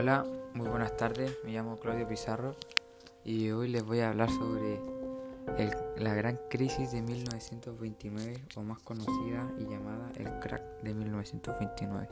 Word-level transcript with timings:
Hola, 0.00 0.24
muy 0.54 0.68
buenas 0.68 0.96
tardes, 0.96 1.36
me 1.42 1.50
llamo 1.50 1.80
Claudio 1.80 2.06
Pizarro 2.06 2.54
y 3.24 3.50
hoy 3.50 3.66
les 3.66 3.82
voy 3.82 3.98
a 3.98 4.10
hablar 4.10 4.30
sobre 4.30 4.80
la 5.96 6.14
gran 6.14 6.38
crisis 6.48 6.92
de 6.92 7.02
1929 7.02 8.44
o 8.54 8.62
más 8.62 8.78
conocida 8.78 9.50
y 9.58 9.64
llamada 9.64 10.08
el 10.14 10.38
crack 10.38 10.62
de 10.84 10.94
1929. 10.94 12.08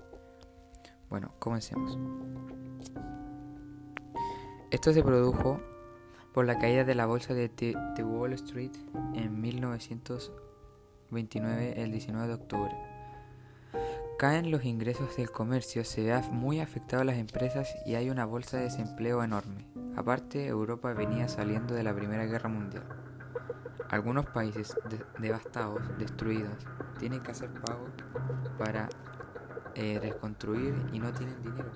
Bueno, 1.09 1.31
comencemos. 1.39 1.97
Esto 4.73 4.93
se 4.93 5.05
produjo 5.05 5.61
por 6.35 6.45
la 6.45 6.59
caída 6.59 6.83
de 6.83 6.97
la 6.97 7.07
bolsa 7.07 7.35
de, 7.35 7.53
Wall 8.03 8.33
Street 8.33 8.73
en 9.15 9.41
1929 9.41 11.81
el 11.81 11.93
19 11.93 12.27
de 12.27 12.35
octubre 12.35 12.96
Caen 14.19 14.51
los 14.51 14.65
ingresos 14.65 15.15
del 15.19 15.31
comercio, 15.31 15.85
se 15.85 16.03
ve 16.03 16.19
muy 16.33 16.61
afectado 16.61 17.03
a 17.03 17.05
las 17.05 17.19
empresas 17.19 17.77
y 17.85 17.97
hay 17.97 18.09
una 18.09 18.25
bolsa 18.25 18.57
de 18.57 18.63
desempleo 18.63 19.23
enorme. 19.23 19.67
Aparte, 19.95 20.47
Europa 20.47 20.95
venía 20.95 21.29
saliendo 21.29 21.75
de 21.75 21.83
la 21.83 21.95
Primera 21.95 22.25
Guerra 22.25 22.49
Mundial. 22.49 22.85
Algunos 23.91 24.25
países 24.25 24.75
devastados, 25.19 25.83
destruidos, 25.99 26.67
tienen 26.99 27.21
que 27.21 27.33
hacer 27.33 27.51
pagos 27.61 27.91
para 28.57 28.89
eh, 29.75 29.99
reconstruir 30.01 30.75
y 30.95 30.99
no 30.99 31.13
tienen 31.13 31.43
dinero. 31.43 31.71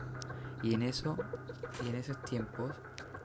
Y 0.62 0.72
en 0.72 0.82
eso, 0.82 1.18
y 1.84 1.90
en 1.90 1.96
esos 1.96 2.22
tiempos, 2.22 2.72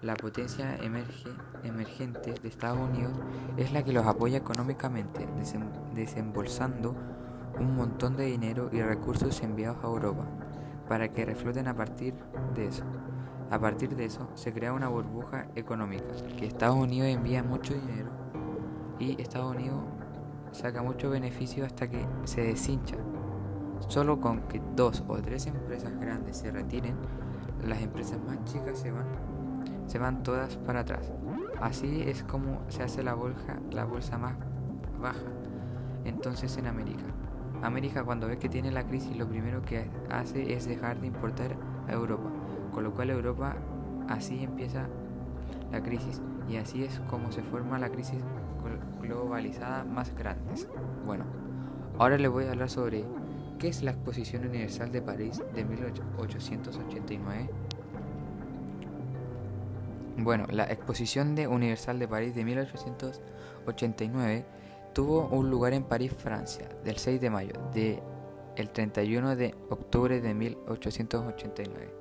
la 0.01 0.15
potencia 0.15 0.75
emerge, 0.75 1.29
emergente 1.63 2.33
de 2.33 2.49
Estados 2.49 2.79
Unidos 2.79 3.13
es 3.55 3.71
la 3.71 3.81
que 3.81 3.93
los 3.93 4.05
apoya 4.05 4.37
económicamente, 4.37 5.25
desembolsando 5.93 7.14
un 7.59 7.75
montón 7.75 8.15
de 8.15 8.25
dinero 8.25 8.69
y 8.71 8.81
recursos 8.81 9.41
enviados 9.41 9.83
a 9.83 9.87
Europa 9.87 10.25
para 10.87 11.09
que 11.09 11.25
refloten 11.25 11.67
a 11.67 11.75
partir 11.75 12.13
de 12.53 12.67
eso. 12.67 12.83
A 13.51 13.59
partir 13.59 13.95
de 13.95 14.05
eso 14.05 14.27
se 14.35 14.53
crea 14.53 14.73
una 14.73 14.87
burbuja 14.87 15.47
económica, 15.55 16.05
que 16.37 16.45
Estados 16.45 16.75
Unidos 16.75 17.09
envía 17.09 17.43
mucho 17.43 17.73
dinero 17.73 18.09
y 18.99 19.21
Estados 19.21 19.55
Unidos 19.55 19.83
saca 20.51 20.81
mucho 20.81 21.09
beneficio 21.09 21.65
hasta 21.65 21.89
que 21.89 22.05
se 22.23 22.41
deshincha. 22.41 22.95
Solo 23.87 24.19
con 24.19 24.41
que 24.47 24.61
dos 24.75 25.03
o 25.07 25.17
tres 25.17 25.47
empresas 25.47 25.99
grandes 25.99 26.37
se 26.37 26.51
retiren, 26.51 26.95
las 27.67 27.81
empresas 27.81 28.19
más 28.25 28.43
chicas 28.45 28.79
se 28.79 28.91
van, 28.91 29.05
se 29.85 29.99
van 29.99 30.23
todas 30.23 30.55
para 30.57 30.81
atrás. 30.81 31.11
Así 31.61 32.03
es 32.05 32.23
como 32.23 32.61
se 32.69 32.83
hace 32.83 33.03
la 33.03 33.13
bolsa, 33.13 33.59
la 33.71 33.85
bolsa 33.85 34.17
más 34.17 34.35
baja 34.99 35.19
entonces 36.05 36.55
en 36.57 36.67
América. 36.67 37.03
América 37.61 38.03
cuando 38.03 38.27
ve 38.27 38.37
que 38.37 38.49
tiene 38.49 38.71
la 38.71 38.85
crisis 38.85 39.15
lo 39.17 39.27
primero 39.27 39.61
que 39.61 39.85
hace 40.09 40.53
es 40.53 40.67
dejar 40.67 40.99
de 40.99 41.07
importar 41.07 41.55
a 41.87 41.93
Europa, 41.93 42.29
con 42.71 42.83
lo 42.83 42.93
cual 42.93 43.09
Europa 43.09 43.55
así 44.07 44.43
empieza 44.43 44.87
la 45.71 45.81
crisis 45.81 46.21
y 46.49 46.57
así 46.57 46.83
es 46.83 46.99
como 47.09 47.31
se 47.31 47.41
forma 47.41 47.79
la 47.79 47.89
crisis 47.89 48.21
globalizada 49.01 49.83
más 49.83 50.15
grande. 50.15 50.53
Bueno, 51.05 51.25
ahora 51.97 52.17
le 52.17 52.27
voy 52.27 52.45
a 52.45 52.51
hablar 52.51 52.69
sobre 52.69 53.05
qué 53.59 53.67
es 53.67 53.83
la 53.83 53.91
Exposición 53.91 54.47
Universal 54.47 54.91
de 54.91 55.01
París 55.01 55.43
de 55.53 55.65
1889. 55.65 57.49
Bueno, 60.17 60.45
la 60.49 60.63
Exposición 60.65 61.35
de 61.35 61.47
Universal 61.47 61.99
de 61.99 62.07
París 62.07 62.35
de 62.35 62.45
1889 62.45 64.45
tuvo 64.95 65.27
un 65.27 65.49
lugar 65.49 65.73
en 65.73 65.83
París, 65.83 66.13
Francia, 66.17 66.69
del 66.85 66.95
6 66.95 67.19
de 67.19 67.29
mayo 67.29 67.53
de 67.73 68.01
el 68.55 68.69
31 68.69 69.35
de 69.35 69.53
octubre 69.69 70.21
de 70.21 70.33
1889. 70.33 71.93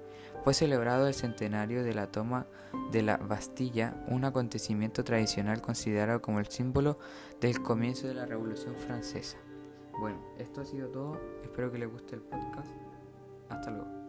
Fue 0.45 0.55
celebrado 0.55 1.09
el 1.09 1.15
centenario 1.15 1.83
de 1.83 1.93
la 1.93 2.07
toma 2.07 2.47
de 2.93 3.03
la 3.03 3.17
Bastilla, 3.17 4.05
un 4.07 4.25
acontecimiento 4.25 5.03
tradicional 5.03 5.61
considerado 5.61 6.23
como 6.23 6.39
el 6.39 6.47
símbolo 6.47 6.99
del 7.41 7.61
comienzo 7.63 8.07
de 8.07 8.15
la 8.15 8.27
Revolución 8.27 8.77
Francesa. 8.77 9.39
Bueno, 9.99 10.23
esto 10.39 10.61
ha 10.61 10.65
sido 10.65 10.89
todo. 10.89 11.21
Espero 11.43 11.73
que 11.73 11.79
les 11.79 11.91
guste 11.91 12.15
el 12.15 12.23
podcast. 12.23 12.71
Hasta 13.49 13.71
luego. 13.73 14.04